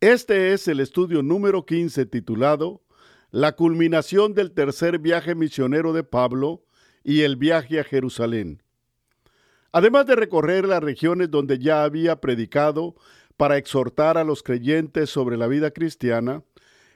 [0.00, 2.82] Este es el estudio número 15 titulado
[3.32, 6.62] La culminación del tercer viaje misionero de Pablo
[7.02, 8.62] y el viaje a Jerusalén.
[9.72, 12.94] Además de recorrer las regiones donde ya había predicado
[13.36, 16.44] para exhortar a los creyentes sobre la vida cristiana,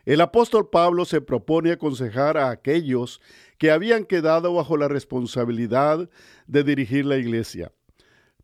[0.05, 3.21] el apóstol Pablo se propone aconsejar a aquellos
[3.59, 6.09] que habían quedado bajo la responsabilidad
[6.47, 7.73] de dirigir la iglesia,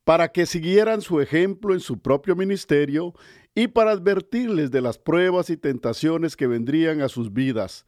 [0.03, 3.15] para que siguieran su ejemplo en su propio ministerio
[3.59, 7.87] y para advertirles de las pruebas y tentaciones que vendrían a sus vidas.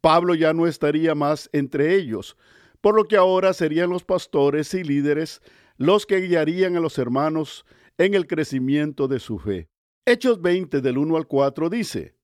[0.00, 2.34] Pablo ya no estaría más entre ellos,
[2.80, 5.42] por lo que ahora serían los pastores y líderes
[5.76, 7.66] los que guiarían a los hermanos
[7.98, 9.68] en el crecimiento de su fe.
[10.06, 12.14] Hechos 20 del 1 al 4 dice,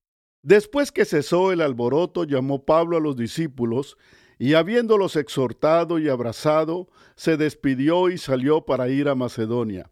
[0.42, 3.98] Después que cesó el alboroto, llamó Pablo a los discípulos,
[4.38, 9.90] y habiéndolos exhortado y abrazado, se despidió y salió para ir a Macedonia.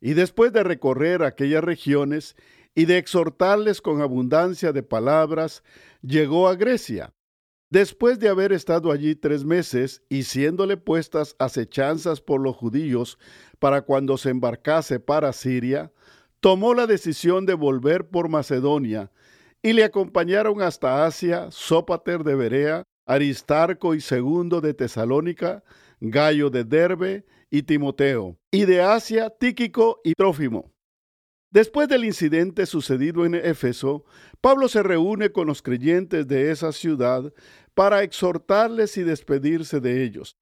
[0.00, 2.36] Y después de recorrer aquellas regiones
[2.74, 5.62] y de exhortarles con abundancia de palabras,
[6.02, 7.12] llegó a Grecia.
[7.68, 13.18] Después de haber estado allí tres meses y siéndole puestas acechanzas por los judíos
[13.60, 15.92] para cuando se embarcase para Siria,
[16.40, 19.12] tomó la decisión de volver por Macedonia,
[19.62, 25.62] y le acompañaron hasta Asia Sópater de Berea, Aristarco y Segundo de Tesalónica,
[26.00, 30.72] Gallo de Derbe y Timoteo, y de Asia Tíquico y Trófimo.
[31.52, 34.04] Después del incidente sucedido en Éfeso,
[34.40, 37.32] Pablo se reúne con los creyentes de esa ciudad
[37.74, 40.36] para exhortarles y despedirse de ellos.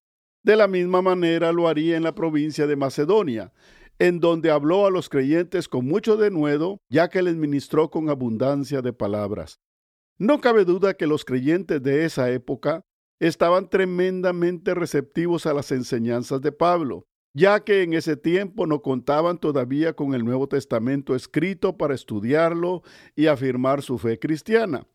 [0.45, 3.53] De la misma manera lo haría en la provincia de Macedonia,
[3.99, 8.83] en donde habló a los creyentes con mucho denuedo, ya que les ministró con abundancia
[8.83, 9.61] de palabras.
[10.19, 12.83] No cabe duda que los creyentes de esa época
[13.21, 19.39] estaban tremendamente receptivos a las enseñanzas de Pablo, ya que en ese tiempo no contaban
[19.39, 22.83] todavía con el Nuevo Testamento escrito para estudiarlo
[23.15, 24.87] y afirmar su fe cristiana,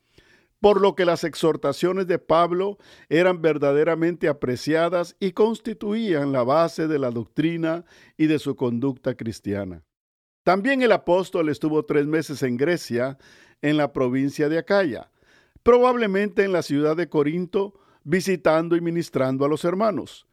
[0.60, 2.78] por lo que las exhortaciones de Pablo
[3.10, 7.86] eran verdaderamente apreciadas y constituían la base de la doctrina
[8.18, 9.84] y de su conducta cristiana.
[10.44, 13.18] También el apóstol estuvo tres meses en Grecia,
[13.62, 15.10] en la provincia de Acaya,
[15.64, 20.28] probablemente en la ciudad de Corinto, visitando y ministrando a los hermanos.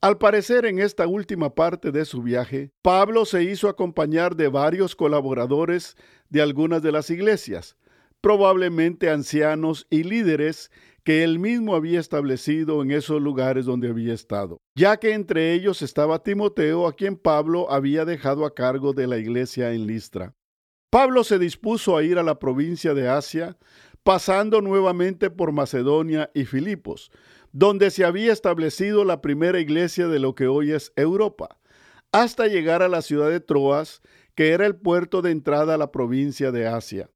[0.00, 4.96] Al parecer, en esta última parte de su viaje, Pablo se hizo acompañar de varios
[4.96, 5.96] colaboradores
[6.30, 7.76] de algunas de las iglesias,
[8.22, 10.70] probablemente ancianos y líderes
[11.04, 15.82] que él mismo había establecido en esos lugares donde había estado, ya que entre ellos
[15.82, 20.34] estaba Timoteo, a quien Pablo había dejado a cargo de la iglesia en Listra.
[20.90, 23.56] Pablo se dispuso a ir a la provincia de Asia,
[24.10, 27.12] pasando nuevamente por Macedonia y Filipos,
[27.52, 31.60] donde se había establecido la primera iglesia de lo que hoy es Europa,
[32.10, 34.02] hasta llegar a la ciudad de Troas,
[34.34, 37.08] que era el puerto de entrada a la provincia de Asia.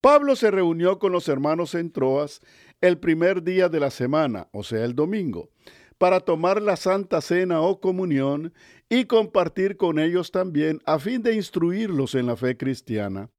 [0.00, 2.40] Pablo se reunió con los hermanos en Troas
[2.80, 5.50] el primer día de la semana, o sea, el domingo,
[5.98, 8.54] para tomar la Santa Cena o comunión
[8.88, 13.32] y compartir con ellos también a fin de instruirlos en la fe cristiana.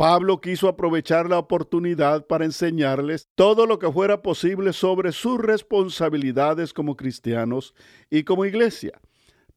[0.00, 6.72] Pablo quiso aprovechar la oportunidad para enseñarles todo lo que fuera posible sobre sus responsabilidades
[6.72, 7.74] como cristianos
[8.08, 8.98] y como iglesia,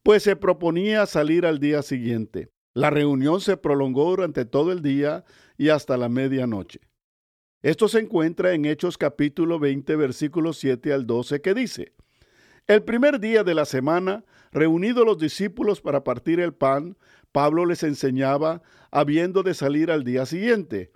[0.02, 2.50] pues se proponía salir al día siguiente.
[2.74, 5.24] La reunión se prolongó durante todo el día
[5.56, 6.80] y hasta la medianoche.
[7.62, 11.94] Esto se encuentra en Hechos capítulo 20 versículos 7 al 12 que dice,
[12.66, 16.98] El primer día de la semana, reunidos los discípulos para partir el pan,
[17.34, 18.62] Pablo les enseñaba
[18.92, 20.92] habiendo de salir al día siguiente,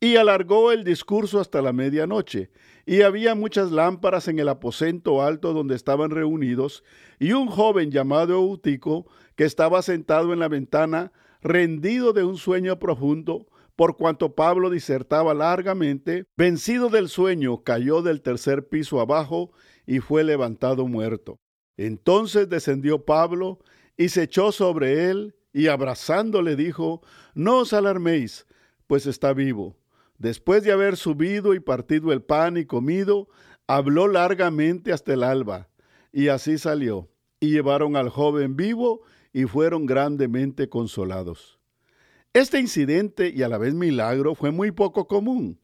[0.00, 2.50] y alargó el discurso hasta la medianoche,
[2.86, 6.82] y había muchas lámparas en el aposento alto donde estaban reunidos,
[7.18, 9.06] y un joven llamado Eutico,
[9.36, 11.12] que estaba sentado en la ventana,
[11.42, 13.46] rendido de un sueño profundo,
[13.76, 19.52] por cuanto Pablo disertaba largamente, vencido del sueño, cayó del tercer piso abajo
[19.84, 21.38] y fue levantado muerto.
[21.76, 23.58] Entonces descendió Pablo
[23.98, 27.02] y se echó sobre él y abrazándole dijo,
[27.34, 28.46] No os alarméis,
[28.86, 29.76] pues está vivo.
[30.18, 33.28] Después de haber subido y partido el pan y comido,
[33.66, 35.68] habló largamente hasta el alba,
[36.12, 37.08] y así salió,
[37.40, 39.02] y llevaron al joven vivo
[39.32, 41.58] y fueron grandemente consolados.
[42.34, 45.58] Este incidente y a la vez milagro fue muy poco común,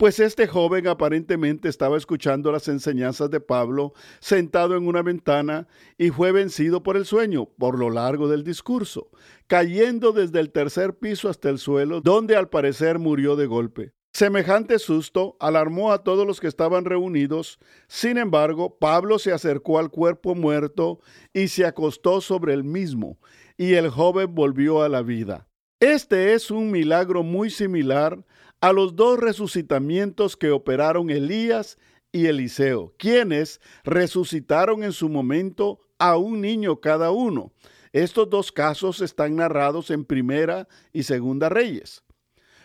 [0.00, 5.68] pues este joven aparentemente estaba escuchando las enseñanzas de Pablo sentado en una ventana
[5.98, 9.10] y fue vencido por el sueño por lo largo del discurso,
[9.46, 13.92] cayendo desde el tercer piso hasta el suelo, donde al parecer murió de golpe.
[14.14, 17.58] Semejante susto alarmó a todos los que estaban reunidos.
[17.86, 21.00] Sin embargo, Pablo se acercó al cuerpo muerto
[21.34, 23.18] y se acostó sobre el mismo,
[23.58, 25.46] y el joven volvió a la vida.
[25.78, 28.24] Este es un milagro muy similar
[28.60, 31.78] a los dos resucitamientos que operaron Elías
[32.12, 37.52] y Eliseo, quienes resucitaron en su momento a un niño cada uno.
[37.92, 42.02] Estos dos casos están narrados en Primera y Segunda Reyes.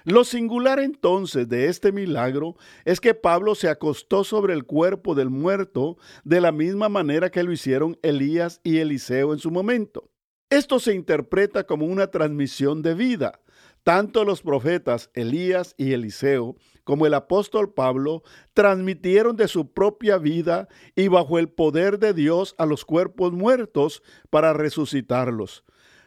[0.03, 5.31] Lo singular entonces de este milagro es que Pablo se acostó sobre el cuerpo del
[5.31, 10.11] muerto de la misma manera que lo hicieron Elías y Eliseo en su momento.
[10.51, 13.39] Esto se interpreta como una transmisión de vida,
[13.85, 18.23] tanto los profetas Elías y Eliseo como el apóstol Pablo
[18.55, 24.01] transmitieron de su propia vida y bajo el poder de Dios a los cuerpos muertos
[24.31, 25.63] para resucitarlos.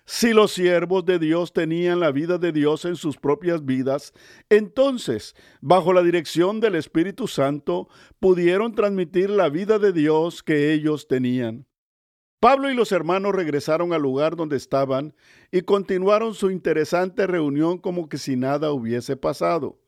[0.06, 4.12] Si los siervos de Dios tenían la vida de Dios en sus propias vidas,
[4.48, 7.88] entonces, bajo la dirección del Espíritu Santo,
[8.18, 11.67] pudieron transmitir la vida de Dios que ellos tenían.
[12.40, 15.12] Pablo y los hermanos regresaron al lugar donde estaban
[15.50, 19.80] y continuaron su interesante reunión como que si nada hubiese pasado.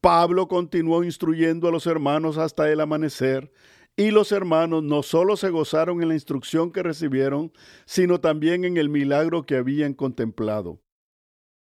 [0.00, 3.50] Pablo continuó instruyendo a los hermanos hasta el amanecer,
[3.96, 7.52] y los hermanos no solo se gozaron en la instrucción que recibieron,
[7.84, 10.80] sino también en el milagro que habían contemplado.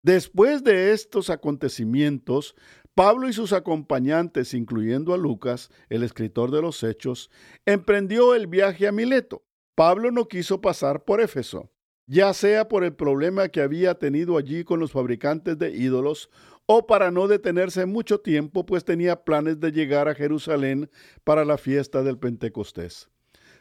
[0.03, 2.55] Después de estos acontecimientos,
[2.95, 7.31] Pablo y sus acompañantes, incluyendo a Lucas, el escritor de los Hechos,
[7.65, 9.46] emprendió el viaje a Mileto.
[9.77, 11.71] Pablo no quiso pasar por Éfeso,
[12.07, 16.31] ya sea por el problema que había tenido allí con los fabricantes de ídolos
[16.65, 20.91] o para no detenerse mucho tiempo, pues tenía planes de llegar a Jerusalén
[21.25, 23.11] para la fiesta del Pentecostés.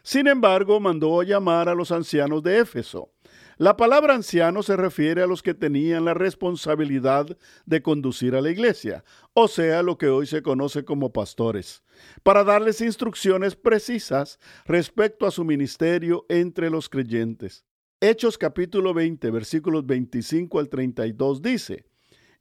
[0.02, 3.12] Sin embargo, mandó llamar a los ancianos de Éfeso.
[3.58, 8.50] La palabra anciano se refiere a los que tenían la responsabilidad de conducir a la
[8.50, 11.82] iglesia, o sea, lo que hoy se conoce como pastores
[12.22, 17.64] para darles instrucciones precisas respecto a su ministerio entre los creyentes.
[17.98, 21.86] Hechos capítulo 20 versículos 25 al 32 dice,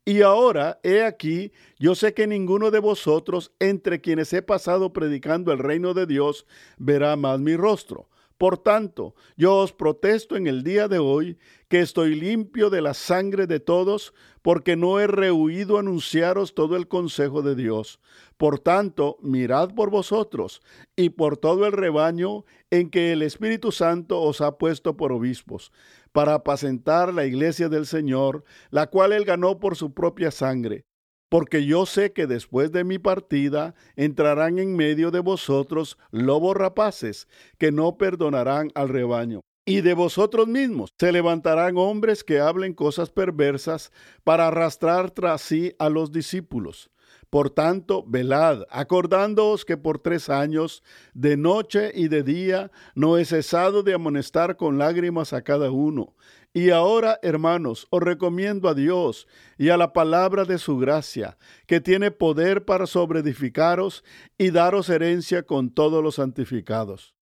[0.04, 5.52] y ahora, he aquí, yo sé que ninguno de vosotros, entre quienes he pasado predicando
[5.52, 6.46] el reino de Dios,
[6.78, 8.08] verá más mi rostro.
[8.38, 11.38] Por tanto, yo os protesto en el día de hoy
[11.70, 16.90] que estoy limpio de la sangre de todos, porque no he rehuido anunciaros todo el
[16.90, 18.02] consejo de Dios.
[18.38, 20.62] Por tanto, mirad por vosotros
[20.98, 25.72] y por todo el rebaño en que el Espíritu Santo os ha puesto por obispos,
[26.12, 30.86] para apacentar la iglesia del Señor, la cual él ganó por su propia sangre
[31.30, 37.28] porque yo sé que después de mi partida entrarán en medio de vosotros lobos rapaces,
[37.58, 39.42] que no perdonarán al rebaño.
[39.68, 43.92] Y de vosotros mismos se levantarán hombres que hablen cosas perversas
[44.24, 46.92] para arrastrar tras sí a los discípulos.
[47.30, 50.84] Por tanto, velad, acordándoos que por tres años,
[51.14, 56.14] de noche y de día, no he cesado de amonestar con lágrimas a cada uno.
[56.54, 59.28] Y ahora, hermanos, os recomiendo a Dios
[59.58, 61.38] y a la palabra de su gracia,
[61.68, 64.06] que tiene poder para sobreedificaros
[64.38, 67.15] y daros herencia con todos los santificados.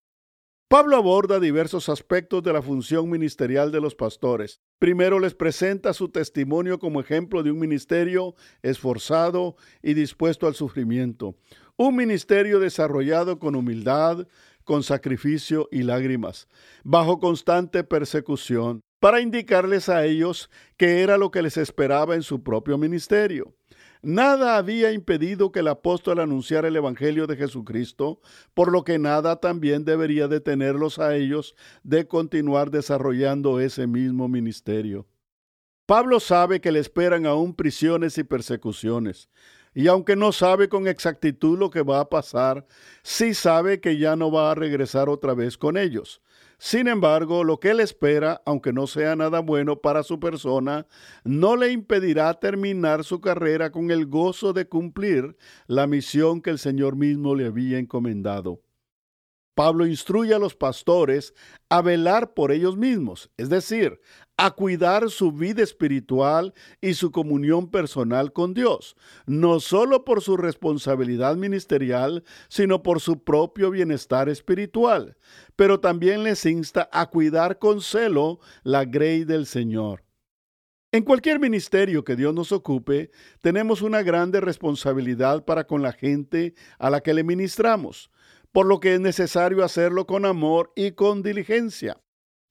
[0.74, 4.60] Pablo aborda diversos aspectos de la función ministerial de los pastores.
[4.80, 11.36] Primero les presenta su testimonio como ejemplo de un ministerio esforzado y dispuesto al sufrimiento.
[11.78, 14.28] Un ministerio desarrollado con humildad,
[14.64, 16.48] con sacrificio y lágrimas,
[16.84, 22.42] bajo constante persecución, para indicarles a ellos que era lo que les esperaba en su
[22.42, 23.54] propio ministerio.
[24.06, 28.20] Nada había impedido que el apóstol anunciara el Evangelio de Jesucristo,
[28.54, 35.08] por lo que nada también debería detenerlos a ellos de continuar desarrollando ese mismo ministerio.
[35.86, 39.30] Pablo sabe que le esperan aún prisiones y persecuciones,
[39.74, 42.66] y aunque no sabe con exactitud lo que va a pasar,
[43.04, 46.22] sí sabe que ya no va a regresar otra vez con ellos.
[46.66, 50.88] Sin embargo, lo que él espera, aunque no sea nada bueno para su persona,
[51.26, 55.36] no le impedirá terminar su carrera con el gozo de cumplir
[55.68, 58.62] la misión que el Señor mismo le había encomendado.
[59.56, 61.34] Pablo instruye a los pastores
[61.70, 64.00] a velar por ellos mismos, es decir,
[64.38, 68.96] a cuidar su vida espiritual y su comunión personal con Dios,
[69.28, 75.18] no solo por su responsabilidad ministerial, sino por su propio bienestar espiritual,
[75.56, 80.04] pero también les insta a cuidar con celo la grey del Señor.
[80.92, 83.10] En cualquier ministerio que Dios nos ocupe,
[83.42, 88.12] tenemos una grande responsabilidad para con la gente a la que le ministramos,
[88.54, 92.00] por lo que es necesario hacerlo con amor y con diligencia,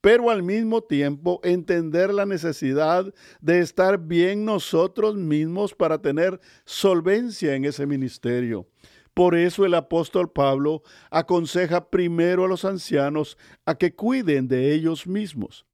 [0.02, 7.54] pero al mismo tiempo entender la necesidad de estar bien nosotros mismos para tener solvencia
[7.54, 8.66] en ese ministerio.
[9.14, 15.06] Por eso el apóstol Pablo aconseja primero a los ancianos a que cuiden de ellos
[15.06, 15.66] mismos.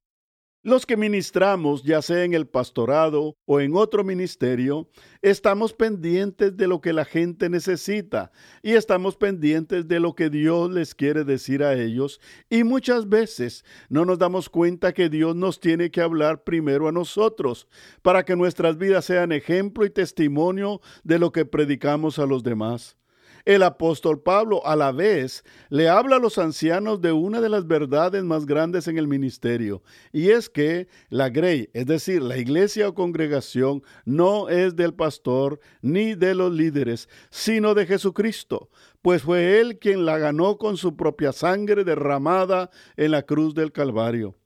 [0.64, 4.88] Los que ministramos, ya sea en el pastorado o en otro ministerio,
[5.22, 10.68] estamos pendientes de lo que la gente necesita y estamos pendientes de lo que Dios
[10.72, 15.60] les quiere decir a ellos y muchas veces no nos damos cuenta que Dios nos
[15.60, 17.68] tiene que hablar primero a nosotros
[18.02, 22.98] para que nuestras vidas sean ejemplo y testimonio de lo que predicamos a los demás.
[23.48, 27.66] El apóstol Pablo a la vez le habla a los ancianos de una de las
[27.66, 32.90] verdades más grandes en el ministerio, y es que la grey, es decir, la iglesia
[32.90, 38.68] o congregación, no es del pastor ni de los líderes, sino de Jesucristo,
[39.00, 43.72] pues fue él quien la ganó con su propia sangre derramada en la cruz del
[43.72, 44.37] Calvario.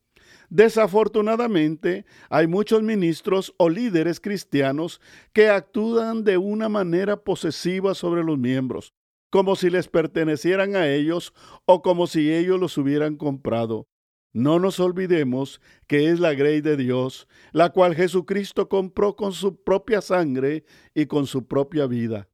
[0.55, 5.01] Desafortunadamente, hay muchos ministros o líderes cristianos
[5.33, 8.93] que actúan de una manera posesiva sobre los miembros,
[9.31, 11.33] como si les pertenecieran a ellos
[11.65, 13.89] o como si ellos los hubieran comprado.
[14.35, 19.57] No nos olvidemos que es la grey de Dios, la cual Jesucristo compró con su
[19.63, 22.29] propia sangre y con su propia vida.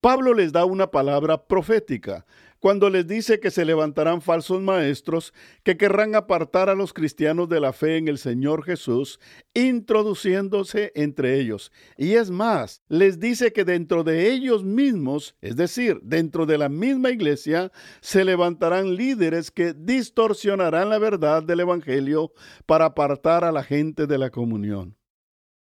[0.00, 2.26] Pablo les da una palabra profética
[2.62, 7.58] cuando les dice que se levantarán falsos maestros que querrán apartar a los cristianos de
[7.58, 9.18] la fe en el Señor Jesús,
[9.52, 11.72] introduciéndose entre ellos.
[11.98, 16.68] Y es más, les dice que dentro de ellos mismos, es decir, dentro de la
[16.68, 22.32] misma iglesia, se levantarán líderes que distorsionarán la verdad del Evangelio
[22.64, 24.96] para apartar a la gente de la comunión.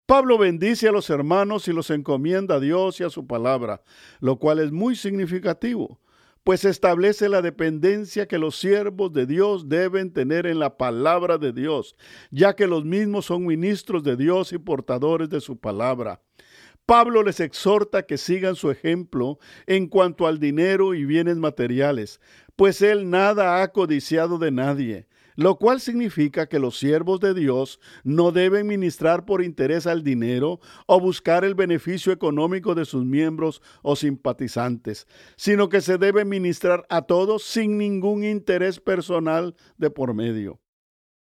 [0.06, 3.84] Pablo bendice a los hermanos y los encomienda a Dios y a su palabra,
[4.22, 6.00] lo cual es muy significativo,
[6.48, 11.52] pues establece la dependencia que los siervos de Dios deben tener en la palabra de
[11.52, 11.98] Dios,
[12.32, 16.22] ya que los mismos son ministros de Dios y portadores de su palabra.
[16.86, 22.22] Pablo les exhorta que sigan su ejemplo en cuanto al dinero y bienes materiales,
[22.56, 27.80] pues él nada ha codiciado de nadie lo cual significa que los siervos de Dios
[28.04, 33.62] no deben ministrar por interés al dinero o buscar el beneficio económico de sus miembros
[33.84, 40.14] o simpatizantes, sino que se debe ministrar a todos sin ningún interés personal de por
[40.14, 40.60] medio.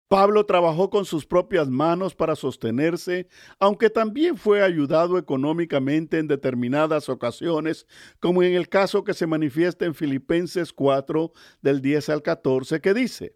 [0.08, 3.26] Pablo trabajó con sus propias manos para sostenerse,
[3.58, 7.88] aunque también fue ayudado económicamente en determinadas ocasiones,
[8.20, 12.94] como en el caso que se manifiesta en Filipenses 4 del 10 al 14, que
[12.94, 13.34] dice,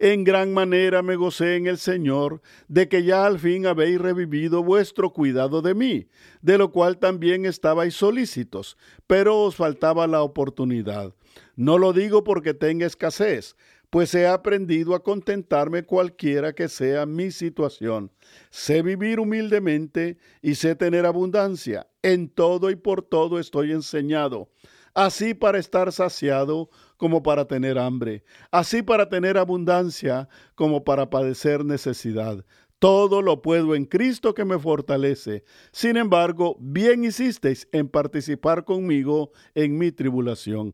[0.00, 4.64] en gran manera me gocé en el Señor de que ya al fin habéis revivido
[4.64, 6.08] vuestro cuidado de mí,
[6.40, 11.14] de lo cual también estabais solícitos, pero os faltaba la oportunidad.
[11.54, 13.56] No lo digo porque tenga escasez,
[13.90, 18.10] pues he aprendido a contentarme cualquiera que sea mi situación.
[18.48, 21.88] Sé vivir humildemente y sé tener abundancia.
[22.02, 24.48] En todo y por todo estoy enseñado
[24.94, 31.64] así para estar saciado como para tener hambre, así para tener abundancia como para padecer
[31.64, 32.44] necesidad.
[32.78, 35.44] Todo lo puedo en Cristo que me fortalece.
[35.70, 40.72] Sin embargo, bien hicisteis en participar conmigo en mi tribulación.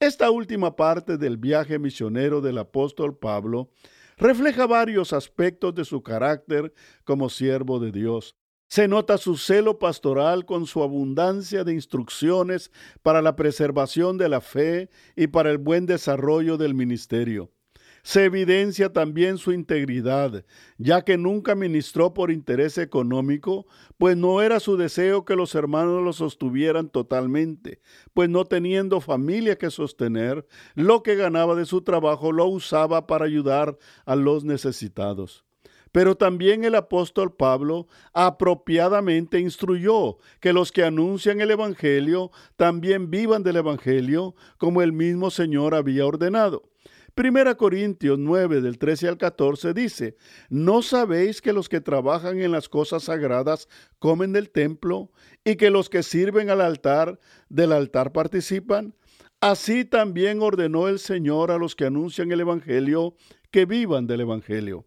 [0.00, 3.70] Esta última parte del viaje misionero del apóstol Pablo
[4.16, 6.72] refleja varios aspectos de su carácter
[7.04, 8.37] como siervo de Dios.
[8.68, 12.70] Se nota su celo pastoral con su abundancia de instrucciones
[13.02, 17.50] para la preservación de la fe y para el buen desarrollo del ministerio.
[18.02, 20.44] Se evidencia también su integridad,
[20.76, 26.02] ya que nunca ministró por interés económico, pues no era su deseo que los hermanos
[26.04, 27.80] lo sostuvieran totalmente,
[28.12, 33.24] pues no teniendo familia que sostener, lo que ganaba de su trabajo lo usaba para
[33.24, 35.47] ayudar a los necesitados.
[35.92, 43.42] Pero también el apóstol Pablo apropiadamente instruyó que los que anuncian el Evangelio también vivan
[43.42, 46.68] del Evangelio como el mismo Señor había ordenado.
[47.18, 50.16] Primera Corintios 9 del 13 al 14 dice,
[50.50, 53.68] ¿no sabéis que los que trabajan en las cosas sagradas
[53.98, 55.10] comen del templo
[55.44, 57.18] y que los que sirven al altar
[57.48, 58.94] del altar participan?
[59.40, 63.16] Así también ordenó el Señor a los que anuncian el Evangelio
[63.50, 64.86] que vivan del Evangelio.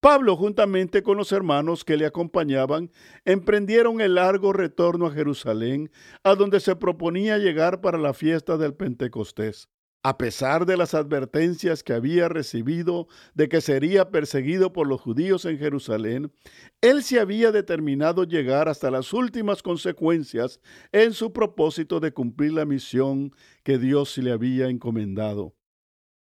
[0.00, 2.90] Pablo, juntamente con los hermanos que le acompañaban,
[3.26, 5.90] emprendieron el largo retorno a Jerusalén,
[6.24, 9.68] a donde se proponía llegar para la fiesta del Pentecostés.
[10.02, 15.44] A pesar de las advertencias que había recibido de que sería perseguido por los judíos
[15.44, 16.32] en Jerusalén,
[16.80, 20.60] él se había determinado llegar hasta las últimas consecuencias
[20.92, 25.54] en su propósito de cumplir la misión que Dios le había encomendado.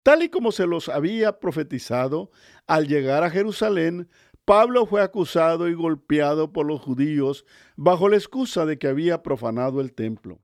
[0.07, 2.31] Tal y como se los había profetizado,
[2.69, 4.09] al llegar a Jerusalén,
[4.45, 7.45] Pablo fue acusado y golpeado por los judíos
[7.75, 10.39] bajo la excusa de que había profanado el templo.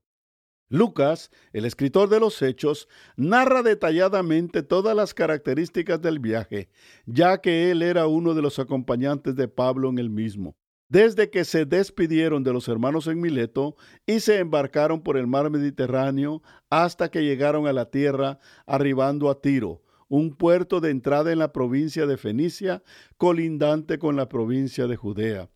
[0.67, 6.69] Lucas, el escritor de los Hechos, narra detalladamente todas las características del viaje,
[7.05, 10.57] ya que él era uno de los acompañantes de Pablo en el mismo
[10.93, 15.49] desde que se despidieron de los hermanos en Mileto y se embarcaron por el mar
[15.49, 21.39] Mediterráneo hasta que llegaron a la tierra, arribando a Tiro, un puerto de entrada en
[21.39, 22.83] la provincia de Fenicia,
[23.17, 25.49] colindante con la provincia de Judea.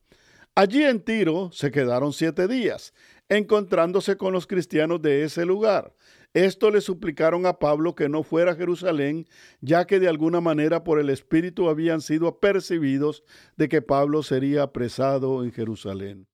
[0.56, 2.96] Allí en Tiro se quedaron siete días,
[3.30, 5.94] encontrándose con los cristianos de ese lugar,
[6.34, 9.28] esto le suplicaron a Pablo que no fuera a Jerusalén,
[9.62, 13.24] ya que de alguna manera por el Espíritu habían sido apercibidos
[13.56, 16.28] de que Pablo sería apresado en Jerusalén.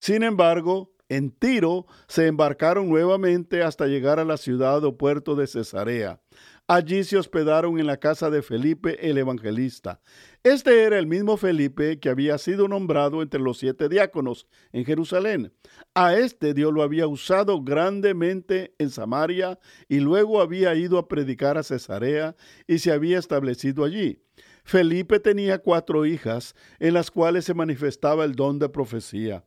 [0.00, 5.46] Sin embargo, en Tiro se embarcaron nuevamente hasta llegar a la ciudad o puerto de
[5.46, 6.20] Cesarea.
[6.68, 10.00] Allí se hospedaron en la casa de Felipe el evangelista.
[10.42, 15.52] Este era el mismo Felipe que había sido nombrado entre los siete diáconos en Jerusalén.
[15.94, 21.56] A este Dios lo había usado grandemente en Samaria y luego había ido a predicar
[21.56, 22.34] a Cesarea
[22.66, 24.20] y se había establecido allí.
[24.64, 29.44] Felipe tenía cuatro hijas en las cuales se manifestaba el don de profecía.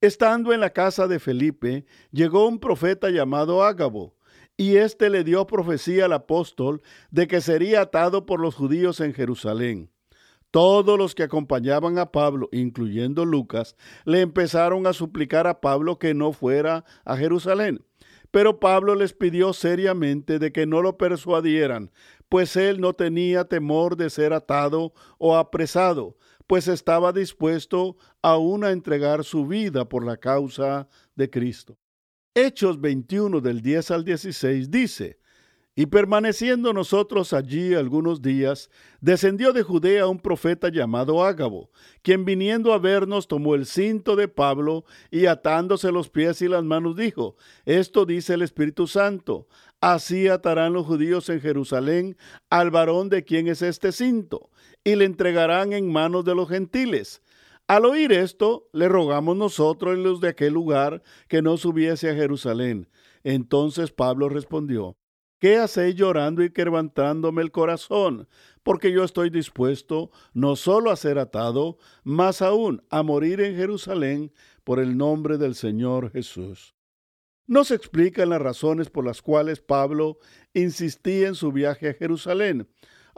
[0.00, 4.17] Estando en la casa de Felipe, llegó un profeta llamado Ágabo
[4.58, 9.14] y éste le dio profecía al apóstol de que sería atado por los judíos en
[9.14, 9.90] Jerusalén.
[10.50, 16.12] Todos los que acompañaban a Pablo, incluyendo Lucas, le empezaron a suplicar a Pablo que
[16.12, 17.84] no fuera a Jerusalén.
[18.32, 21.92] Pero Pablo les pidió seriamente de que no lo persuadieran,
[22.28, 26.16] pues él no tenía temor de ser atado o apresado,
[26.48, 31.78] pues estaba dispuesto aún a entregar su vida por la causa de Cristo.
[32.40, 35.18] Hechos 21 del 10 al 16 dice,
[35.74, 38.70] y permaneciendo nosotros allí algunos días,
[39.00, 44.28] descendió de Judea un profeta llamado Ágabo, quien viniendo a vernos tomó el cinto de
[44.28, 49.48] Pablo y atándose los pies y las manos dijo, Esto dice el Espíritu Santo,
[49.80, 52.16] así atarán los judíos en Jerusalén
[52.50, 54.48] al varón de quien es este cinto,
[54.84, 57.20] y le entregarán en manos de los gentiles
[57.68, 62.14] al oír esto, le rogamos nosotros y los de aquel lugar que no subiese a
[62.14, 62.88] Jerusalén.
[63.22, 64.96] Entonces Pablo respondió,
[65.38, 68.26] ¿qué hacéis llorando y quebrantándome el corazón?
[68.62, 74.32] Porque yo estoy dispuesto no solo a ser atado, más aún a morir en Jerusalén
[74.64, 76.74] por el nombre del Señor Jesús.
[77.46, 80.18] No se explican las razones por las cuales Pablo
[80.54, 82.68] insistía en su viaje a Jerusalén,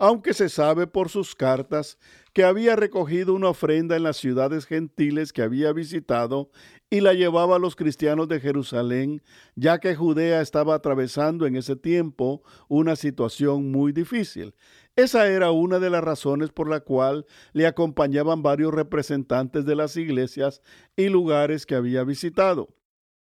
[0.01, 1.99] aunque se sabe por sus cartas
[2.33, 6.51] que había recogido una ofrenda en las ciudades gentiles que había visitado
[6.89, 9.23] y la llevaba a los cristianos de Jerusalén,
[9.57, 14.55] ya que Judea estaba atravesando en ese tiempo una situación muy difícil.
[14.97, 19.99] Esa era una de las razones por la cual le acompañaban varios representantes de las
[19.99, 20.63] iglesias
[20.97, 22.75] y lugares que había visitado.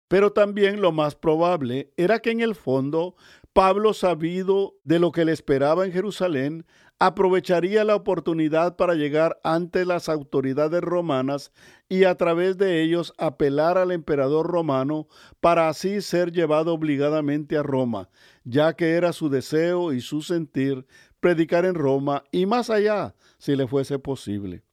[0.08, 3.16] Pero también lo más probable era que en el fondo
[3.56, 6.66] Pablo, sabido de lo que le esperaba en Jerusalén,
[7.00, 11.54] aprovecharía la oportunidad para llegar ante las autoridades romanas
[11.88, 15.08] y a través de ellos apelar al emperador romano
[15.40, 18.10] para así ser llevado obligadamente a Roma,
[18.44, 20.86] ya que era su deseo y su sentir
[21.22, 24.64] predicar en Roma y más allá, si le fuese posible.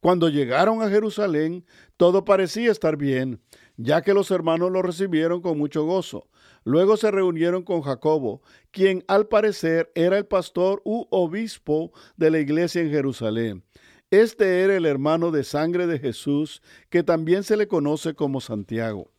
[0.00, 1.64] Cuando llegaron a Jerusalén,
[1.96, 3.40] todo parecía estar bien,
[3.76, 6.28] ya que los hermanos lo recibieron con mucho gozo.
[6.64, 12.38] Luego se reunieron con Jacobo, quien al parecer era el pastor u obispo de la
[12.38, 13.64] iglesia en Jerusalén.
[14.10, 19.10] Este era el hermano de sangre de Jesús, que también se le conoce como Santiago.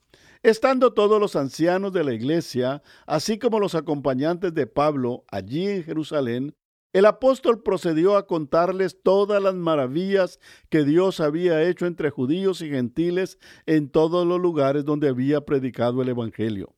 [0.44, 5.84] Estando todos los ancianos de la iglesia, así como los acompañantes de Pablo allí en
[5.84, 6.56] Jerusalén,
[6.94, 12.70] el apóstol procedió a contarles todas las maravillas que Dios había hecho entre judíos y
[12.70, 16.74] gentiles en todos los lugares donde había predicado el Evangelio.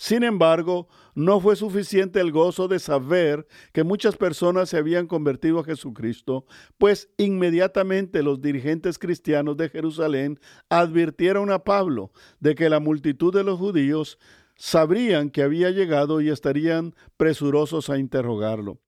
[0.00, 5.58] Sin embargo, no fue suficiente el gozo de saber que muchas personas se habían convertido
[5.58, 6.46] a Jesucristo,
[6.78, 13.44] pues inmediatamente los dirigentes cristianos de Jerusalén advirtieron a Pablo de que la multitud de
[13.44, 14.18] los judíos
[14.56, 18.80] sabrían que había llegado y estarían presurosos a interrogarlo.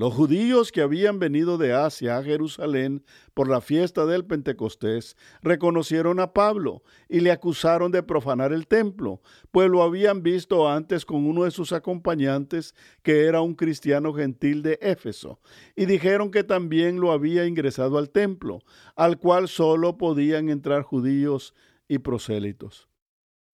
[0.00, 6.20] Los judíos que habían venido de Asia a Jerusalén por la fiesta del Pentecostés reconocieron
[6.20, 11.26] a Pablo y le acusaron de profanar el templo, pues lo habían visto antes con
[11.26, 15.38] uno de sus acompañantes, que era un cristiano gentil de Éfeso,
[15.76, 18.60] y dijeron que también lo había ingresado al templo,
[18.96, 21.52] al cual solo podían entrar judíos
[21.88, 22.88] y prosélitos.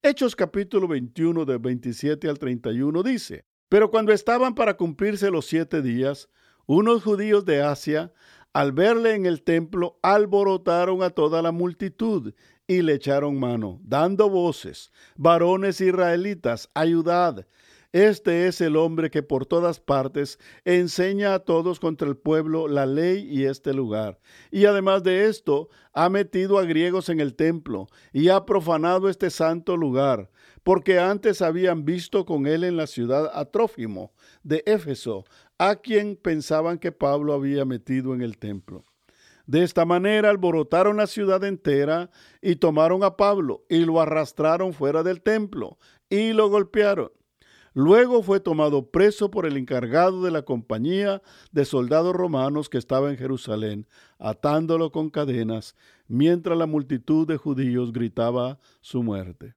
[0.00, 5.82] Hechos capítulo 21 de 27 al 31 dice, pero cuando estaban para cumplirse los siete
[5.82, 6.28] días,
[6.66, 8.12] unos judíos de Asia,
[8.52, 12.32] al verle en el templo, alborotaron a toda la multitud
[12.66, 17.46] y le echaron mano, dando voces, varones israelitas, ayudad.
[17.96, 22.84] Este es el hombre que por todas partes enseña a todos contra el pueblo la
[22.84, 24.20] ley y este lugar.
[24.50, 29.30] Y además de esto, ha metido a griegos en el templo y ha profanado este
[29.30, 30.28] santo lugar,
[30.62, 35.24] porque antes habían visto con él en la ciudad a Trófimo de Éfeso,
[35.56, 38.84] a quien pensaban que Pablo había metido en el templo.
[39.46, 42.10] De esta manera alborotaron la ciudad entera
[42.42, 45.78] y tomaron a Pablo y lo arrastraron fuera del templo
[46.10, 47.15] y lo golpearon.
[47.76, 51.20] Luego fue tomado preso por el encargado de la compañía
[51.52, 53.86] de soldados romanos que estaba en Jerusalén,
[54.18, 55.76] atándolo con cadenas,
[56.08, 59.56] mientras la multitud de judíos gritaba su muerte.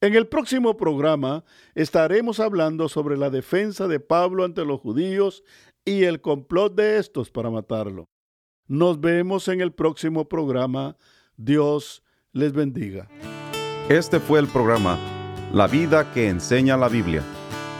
[0.00, 1.44] En el próximo programa
[1.76, 5.44] estaremos hablando sobre la defensa de Pablo ante los judíos
[5.84, 8.08] y el complot de estos para matarlo.
[8.66, 10.96] Nos vemos en el próximo programa.
[11.36, 13.08] Dios les bendiga.
[13.88, 14.98] Este fue el programa
[15.52, 17.22] La vida que enseña la Biblia